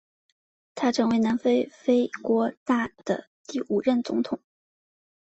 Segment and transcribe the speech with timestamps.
[0.73, 4.39] 他成为南非非国大的第五任总统。